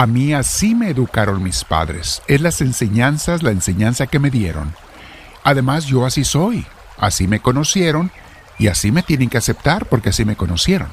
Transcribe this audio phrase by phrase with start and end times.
[0.00, 2.22] A mí así me educaron mis padres.
[2.26, 4.74] Es las enseñanzas, la enseñanza que me dieron.
[5.44, 6.64] Además, yo así soy.
[6.96, 8.10] Así me conocieron
[8.58, 10.88] y así me tienen que aceptar porque así me conocieron.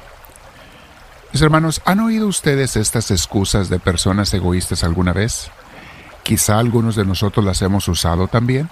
[1.32, 5.50] Mis hermanos, ¿han oído ustedes estas excusas de personas egoístas alguna vez?
[6.22, 8.68] Quizá algunos de nosotros las hemos usado también.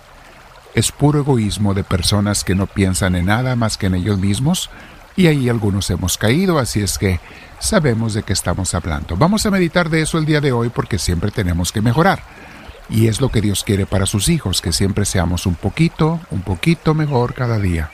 [0.74, 4.68] Es puro egoísmo de personas que no piensan en nada más que en ellos mismos
[5.16, 7.20] y ahí algunos hemos caído, así es que
[7.58, 9.16] sabemos de qué estamos hablando.
[9.16, 12.22] Vamos a meditar de eso el día de hoy porque siempre tenemos que mejorar.
[12.88, 16.42] Y es lo que Dios quiere para sus hijos, que siempre seamos un poquito, un
[16.42, 17.90] poquito mejor cada día.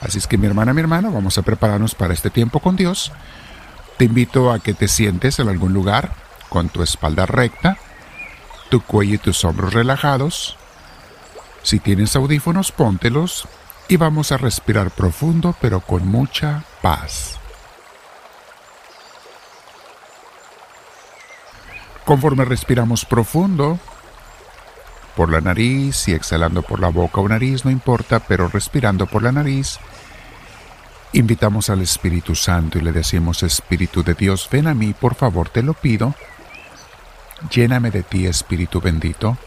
[0.00, 3.12] Así es que mi hermana, mi hermano, vamos a prepararnos para este tiempo con Dios.
[3.96, 6.12] Te invito a que te sientes en algún lugar
[6.48, 7.78] con tu espalda recta,
[8.70, 10.56] tu cuello y tus hombros relajados.
[11.62, 13.46] Si tienes audífonos, póntelos
[13.88, 17.39] y vamos a respirar profundo pero con mucha paz.
[22.10, 23.78] Conforme respiramos profundo,
[25.14, 29.22] por la nariz y exhalando por la boca o nariz, no importa, pero respirando por
[29.22, 29.78] la nariz,
[31.12, 35.50] invitamos al Espíritu Santo y le decimos, Espíritu de Dios, ven a mí, por favor,
[35.50, 36.16] te lo pido,
[37.48, 39.38] lléname de ti, Espíritu bendito,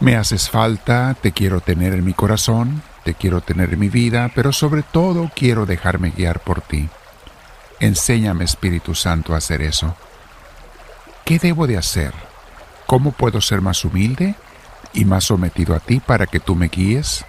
[0.00, 4.32] me haces falta, te quiero tener en mi corazón, te quiero tener en mi vida,
[4.34, 6.88] pero sobre todo quiero dejarme guiar por ti.
[7.78, 9.94] Enséñame, Espíritu Santo, a hacer eso.
[11.24, 12.12] ¿Qué debo de hacer?
[12.86, 14.34] ¿Cómo puedo ser más humilde
[14.92, 17.24] y más sometido a ti para que tú me guíes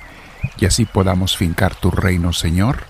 [0.57, 2.83] y así podamos fincar tu reino, Señor,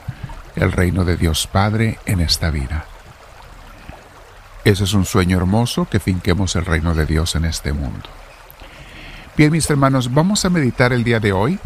[0.55, 2.85] el reino de Dios Padre en esta vida?
[4.65, 8.09] Ese es un sueño hermoso que finquemos el reino de Dios en este mundo.
[9.35, 11.59] Bien, mis hermanos, vamos a meditar el día de hoy.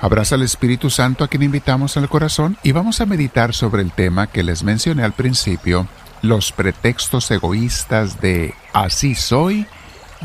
[0.00, 3.90] Abraza al Espíritu Santo a quien invitamos el corazón y vamos a meditar sobre el
[3.92, 5.88] tema que les mencioné al principio,
[6.22, 9.66] los pretextos egoístas de así soy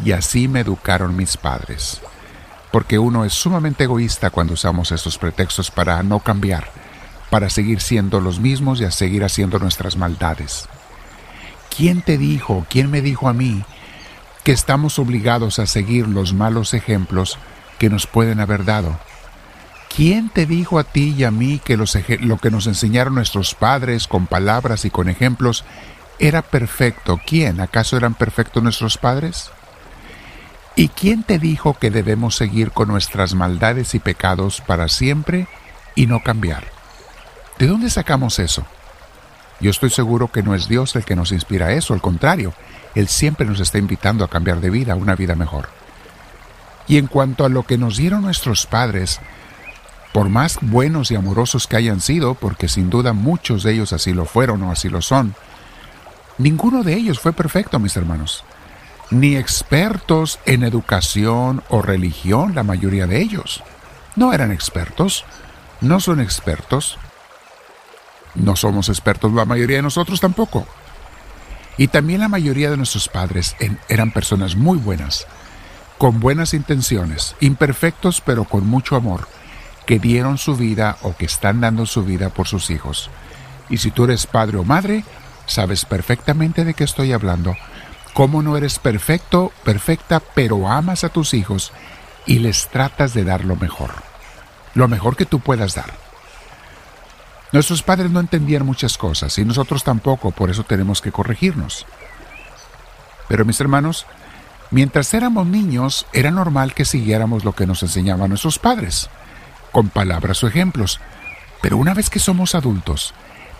[0.03, 2.01] y así me educaron mis padres.
[2.71, 6.69] Porque uno es sumamente egoísta cuando usamos estos pretextos para no cambiar,
[7.29, 10.67] para seguir siendo los mismos y a seguir haciendo nuestras maldades.
[11.75, 13.63] ¿Quién te dijo, quién me dijo a mí
[14.43, 17.37] que estamos obligados a seguir los malos ejemplos
[17.79, 18.99] que nos pueden haber dado.
[19.95, 24.07] ¿Quién te dijo a ti y a mí que lo que nos enseñaron nuestros padres
[24.07, 25.65] con palabras y con ejemplos
[26.17, 27.21] era perfecto?
[27.23, 27.59] ¿Quién?
[27.59, 29.51] ¿Acaso eran perfectos nuestros padres?
[30.75, 35.47] ¿Y quién te dijo que debemos seguir con nuestras maldades y pecados para siempre
[35.93, 36.63] y no cambiar?
[37.59, 38.65] ¿De dónde sacamos eso?
[39.59, 42.55] Yo estoy seguro que no es Dios el que nos inspira eso, al contrario,
[42.95, 45.69] Él siempre nos está invitando a cambiar de vida, a una vida mejor.
[46.87, 49.21] Y en cuanto a lo que nos dieron nuestros padres,
[50.13, 54.13] por más buenos y amorosos que hayan sido, porque sin duda muchos de ellos así
[54.13, 55.35] lo fueron o así lo son,
[56.37, 58.45] ninguno de ellos fue perfecto, mis hermanos.
[59.09, 63.63] Ni expertos en educación o religión, la mayoría de ellos.
[64.15, 65.25] No eran expertos,
[65.81, 66.97] no son expertos,
[68.35, 70.67] no somos expertos la mayoría de nosotros tampoco.
[71.77, 73.55] Y también la mayoría de nuestros padres
[73.89, 75.25] eran personas muy buenas,
[75.97, 79.27] con buenas intenciones, imperfectos pero con mucho amor,
[79.85, 83.09] que dieron su vida o que están dando su vida por sus hijos.
[83.69, 85.03] Y si tú eres padre o madre,
[85.45, 87.55] sabes perfectamente de qué estoy hablando.
[88.13, 91.71] Cómo no eres perfecto, perfecta, pero amas a tus hijos
[92.25, 93.91] y les tratas de dar lo mejor.
[94.75, 95.93] Lo mejor que tú puedas dar.
[97.51, 101.85] Nuestros padres no entendían muchas cosas y nosotros tampoco, por eso tenemos que corregirnos.
[103.27, 104.07] Pero mis hermanos,
[104.71, 109.09] mientras éramos niños era normal que siguiéramos lo que nos enseñaban nuestros padres,
[109.73, 111.01] con palabras o ejemplos.
[111.61, 113.13] Pero una vez que somos adultos,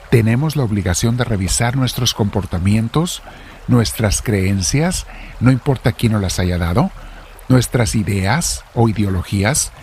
[0.09, 3.21] tenemos la obligación de revisar nuestros comportamientos,
[3.67, 5.05] nuestras creencias,
[5.41, 6.91] no importa quién nos las haya dado,
[7.49, 9.73] nuestras ideas o ideologías,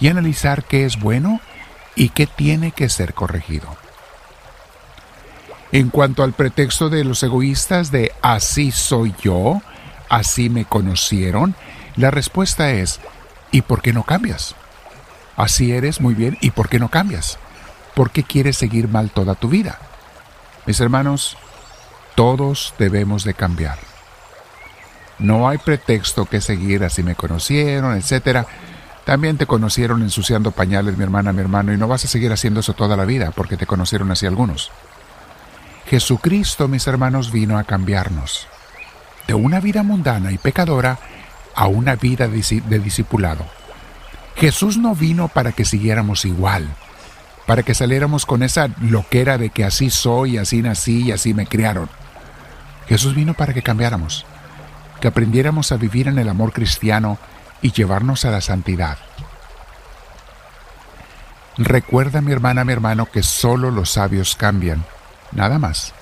[0.00, 1.40] y analizar qué es bueno
[1.94, 3.68] y qué tiene que ser corregido.
[5.70, 9.60] En cuanto al pretexto de los egoístas de así soy yo,
[10.08, 11.54] así me conocieron,
[11.96, 13.00] la respuesta es
[13.50, 14.56] ¿y por qué no cambias?
[15.36, 17.38] Así eres muy bien, ¿y por qué no cambias?
[17.94, 19.78] ¿Por qué quieres seguir mal toda tu vida?
[20.66, 21.36] Mis hermanos,
[22.14, 23.78] todos debemos de cambiar.
[25.18, 28.46] No hay pretexto que seguir así me conocieron, etcétera
[29.04, 32.60] también te conocieron ensuciando pañales, mi hermana, mi hermano, y no vas a seguir haciendo
[32.60, 34.70] eso toda la vida, porque te conocieron así algunos.
[35.86, 38.48] Jesucristo, mis hermanos, vino a cambiarnos
[39.26, 40.98] de una vida mundana y pecadora
[41.54, 43.44] a una vida de discipulado.
[44.36, 46.68] Jesús no vino para que siguiéramos igual,
[47.46, 51.46] para que saliéramos con esa loquera de que así soy, así nací y así me
[51.46, 51.88] criaron.
[52.88, 54.26] Jesús vino para que cambiáramos,
[55.00, 57.18] que aprendiéramos a vivir en el amor cristiano
[57.62, 58.98] y llevarnos a la santidad.
[61.56, 64.84] Recuerda, mi hermana, mi hermano, que solo los sabios cambian,
[65.30, 65.94] nada más.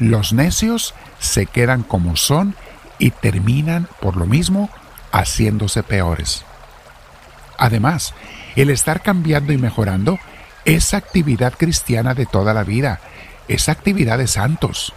[0.00, 2.56] Los necios se quedan como son
[2.98, 4.70] y terminan, por lo mismo,
[5.12, 6.44] haciéndose peores.
[7.58, 8.14] Además,
[8.56, 10.18] el estar cambiando y mejorando
[10.64, 13.00] es actividad cristiana de toda la vida,
[13.48, 14.94] es actividad de santos.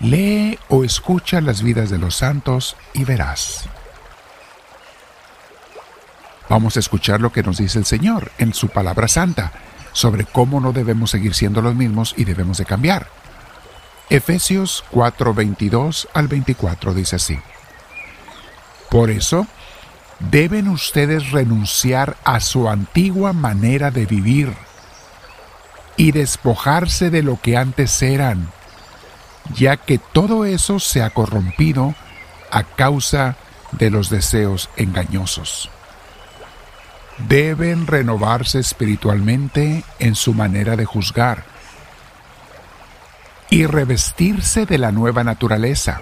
[0.00, 3.64] Lee o escucha las vidas de los santos y verás.
[6.48, 9.52] Vamos a escuchar lo que nos dice el Señor en su palabra santa
[9.92, 13.06] sobre cómo no debemos seguir siendo los mismos y debemos de cambiar.
[14.10, 17.38] Efesios 4:22 al 24 dice así.
[18.90, 19.46] Por eso,
[20.30, 24.52] deben ustedes renunciar a su antigua manera de vivir
[25.96, 28.48] y despojarse de lo que antes eran,
[29.54, 31.94] ya que todo eso se ha corrompido
[32.50, 33.36] a causa
[33.72, 35.70] de los deseos engañosos.
[37.28, 41.44] Deben renovarse espiritualmente en su manera de juzgar
[43.50, 46.00] y revestirse de la nueva naturaleza,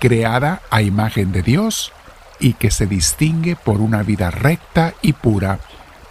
[0.00, 1.92] creada a imagen de Dios
[2.40, 5.60] y que se distingue por una vida recta y pura,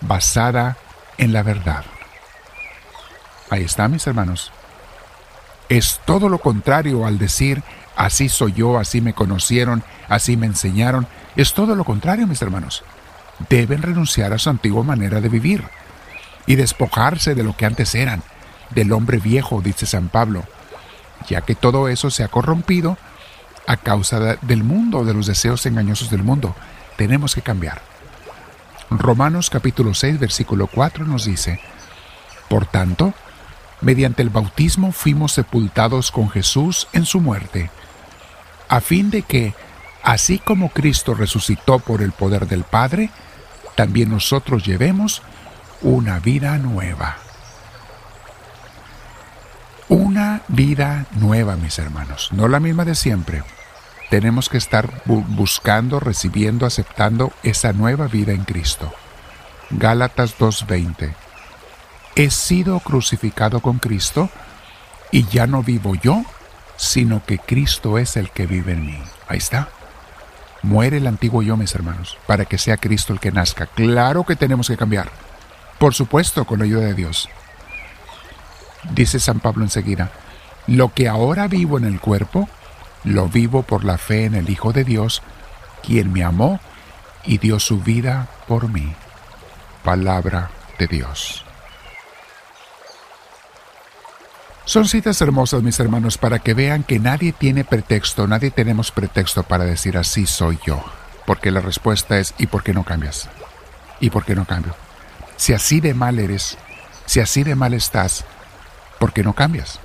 [0.01, 0.77] basada
[1.17, 1.83] en la verdad.
[3.49, 4.51] Ahí está, mis hermanos.
[5.69, 7.63] Es todo lo contrario al decir,
[7.95, 11.07] así soy yo, así me conocieron, así me enseñaron.
[11.35, 12.83] Es todo lo contrario, mis hermanos.
[13.49, 15.63] Deben renunciar a su antigua manera de vivir
[16.45, 18.23] y despojarse de lo que antes eran,
[18.71, 20.43] del hombre viejo, dice San Pablo
[21.27, 22.97] ya que todo eso se ha corrompido
[23.69, 26.55] a causa del mundo, de los deseos engañosos del mundo.
[26.97, 27.83] Tenemos que cambiar.
[28.89, 31.61] Romanos capítulo 6, versículo 4 nos dice,
[32.49, 33.13] Por tanto,
[33.81, 37.69] mediante el bautismo fuimos sepultados con Jesús en su muerte,
[38.69, 39.53] a fin de que,
[40.01, 43.11] así como Cristo resucitó por el poder del Padre,
[43.75, 45.21] también nosotros llevemos
[45.83, 47.17] una vida nueva.
[49.89, 53.43] Una vida nueva, mis hermanos, no la misma de siempre.
[54.09, 58.91] Tenemos que estar buscando, recibiendo, aceptando esa nueva vida en Cristo.
[59.69, 61.13] Gálatas 2:20.
[62.15, 64.29] He sido crucificado con Cristo
[65.11, 66.23] y ya no vivo yo,
[66.75, 68.99] sino que Cristo es el que vive en mí.
[69.27, 69.69] Ahí está.
[70.63, 73.67] Muere el antiguo yo, mis hermanos, para que sea Cristo el que nazca.
[73.67, 75.09] Claro que tenemos que cambiar.
[75.77, 77.29] Por supuesto, con la ayuda de Dios.
[78.91, 80.11] Dice San Pablo enseguida,
[80.67, 82.49] lo que ahora vivo en el cuerpo,
[83.03, 85.21] lo vivo por la fe en el Hijo de Dios,
[85.83, 86.59] quien me amó
[87.23, 88.93] y dio su vida por mí.
[89.83, 91.45] Palabra de Dios.
[94.65, 99.41] Son citas hermosas, mis hermanos, para que vean que nadie tiene pretexto, nadie tenemos pretexto
[99.41, 100.83] para decir así soy yo.
[101.25, 103.29] Porque la respuesta es ¿y por qué no cambias?
[103.99, 104.75] ¿Y por qué no cambio?
[105.37, 106.57] Si así de mal eres,
[107.05, 108.25] si así de mal estás,
[108.99, 109.79] ¿por qué no cambias?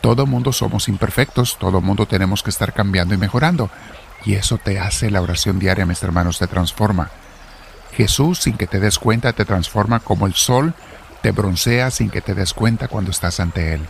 [0.00, 3.70] Todo mundo somos imperfectos, todo mundo tenemos que estar cambiando y mejorando.
[4.24, 7.10] Y eso te hace la oración diaria, mis hermanos, te transforma.
[7.92, 10.74] Jesús, sin que te des cuenta, te transforma como el sol,
[11.22, 13.86] te broncea sin que te des cuenta cuando estás ante Él.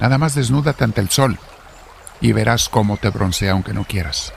[0.00, 1.38] Nada más desnúdate ante el sol
[2.20, 4.32] y verás cómo te broncea aunque no quieras.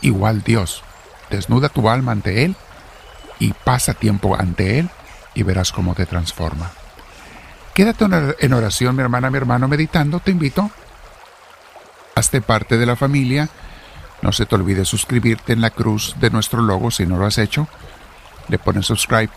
[0.00, 0.82] Igual Dios,
[1.30, 2.56] desnuda tu alma ante Él
[3.38, 4.90] y pasa tiempo ante Él
[5.34, 6.70] y verás cómo te transforma.
[7.74, 8.04] Quédate
[8.40, 10.70] en oración, mi hermana, mi hermano, meditando, te invito.
[12.14, 13.48] Hazte parte de la familia.
[14.20, 17.38] No se te olvide suscribirte en la cruz de nuestro logo si no lo has
[17.38, 17.66] hecho.
[18.48, 19.30] Le pones subscribe.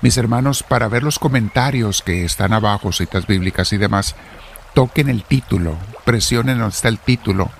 [0.00, 4.14] Mis hermanos, para ver los comentarios que están abajo, citas bíblicas y demás,
[4.74, 7.50] toquen el título, presionen donde está el título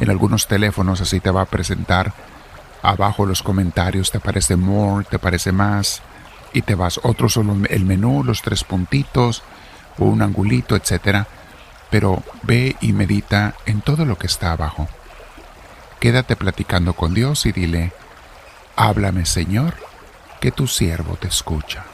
[0.00, 2.12] en algunos teléfonos, así te va a presentar
[2.82, 6.02] abajo los comentarios, te aparece more, te aparece más,
[6.52, 7.00] y te vas.
[7.02, 9.42] Otros son el menú, los tres puntitos,
[9.98, 11.26] o un angulito, etcétera,
[11.90, 14.88] pero ve y medita en todo lo que está abajo.
[16.00, 17.92] Quédate platicando con Dios y dile,
[18.76, 19.74] háblame Señor,
[20.40, 21.84] que tu siervo te escucha.